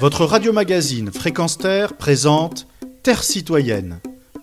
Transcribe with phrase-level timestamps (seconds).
[0.00, 2.66] Votre radio-magazine Fréquence Terre présente
[3.02, 4.00] Terre citoyenne.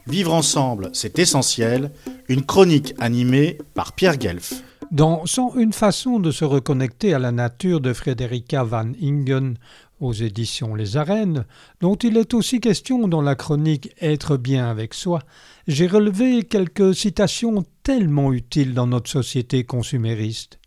[0.08, 1.92] Vivre ensemble, c'est essentiel.
[2.30, 4.64] Une chronique animée par Pierre Guelf.
[4.92, 5.24] Dans
[5.58, 9.58] une façon de se reconnecter à la nature de Frederica van Ingen
[10.00, 11.46] aux éditions Les Arènes,
[11.82, 15.20] dont il est aussi question dans la chronique Être bien avec soi,
[15.68, 20.60] j'ai relevé quelques citations tellement utiles dans notre société consumériste.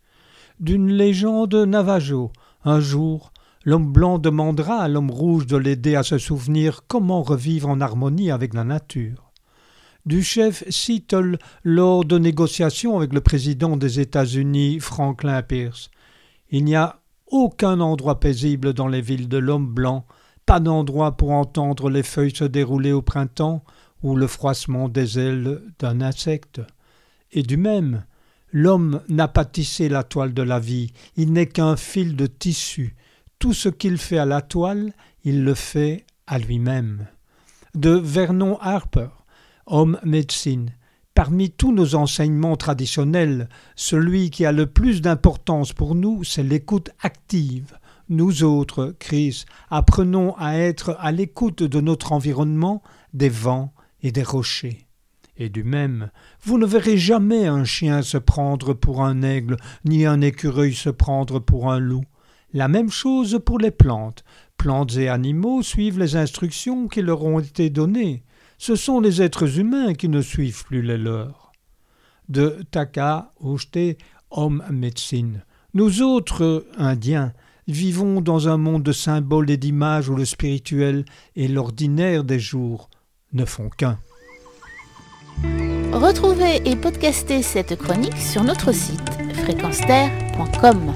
[0.59, 2.31] D'une légende navajo,
[2.63, 3.33] un jour,
[3.65, 8.31] l'homme blanc demandera à l'homme rouge de l'aider à se souvenir comment revivre en harmonie
[8.31, 9.31] avec la nature.
[10.05, 15.89] Du chef Seattle lors de négociations avec le président des États-Unis, Franklin Pierce.
[16.51, 20.05] Il n'y a aucun endroit paisible dans les villes de l'homme blanc,
[20.45, 23.63] pas d'endroit pour entendre les feuilles se dérouler au printemps
[24.03, 26.61] ou le froissement des ailes d'un insecte.
[27.31, 28.05] Et du même,
[28.51, 32.95] l'homme n'a pas tissé la toile de la vie, il n'est qu'un fil de tissu.
[33.45, 34.91] Tout ce qu'il fait à la toile,
[35.23, 37.05] il le fait à lui-même.
[37.75, 39.09] De Vernon Harper,
[39.67, 40.71] homme médecine,
[41.13, 46.89] Parmi tous nos enseignements traditionnels, celui qui a le plus d'importance pour nous, c'est l'écoute
[47.03, 47.77] active.
[48.09, 52.81] Nous autres, Chris, apprenons à être à l'écoute de notre environnement,
[53.13, 54.87] des vents et des rochers.
[55.37, 56.09] Et du même,
[56.41, 60.89] vous ne verrez jamais un chien se prendre pour un aigle, ni un écureuil se
[60.89, 62.05] prendre pour un loup.
[62.55, 64.23] La même chose pour les plantes.
[64.57, 68.23] Plantes et animaux suivent les instructions qui leur ont été données
[68.57, 71.51] ce sont les êtres humains qui ne suivent plus les leurs.
[72.29, 73.97] De Taka Oshte,
[74.31, 75.43] homme médecine.
[75.73, 77.33] Nous autres, Indiens,
[77.67, 82.89] vivons dans un monde de symboles et d'images où le spirituel et l'ordinaire des jours
[83.33, 83.99] ne font qu'un.
[85.91, 89.01] Retrouvez et podcastez cette chronique sur notre site
[89.43, 90.93] fréquenceterre.com.